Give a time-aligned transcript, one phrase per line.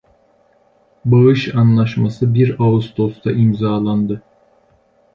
[1.05, 4.21] Bağış anlaşması bir Ağustos'ta imzalandı.